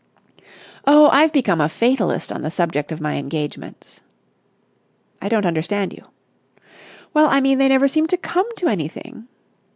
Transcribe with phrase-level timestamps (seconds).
[0.87, 4.01] "Oh, I've become a fatalist on the subject of my engagements."
[5.21, 6.03] "I don't understand you."
[7.13, 9.27] "Well, I mean, they never seem to come to anything."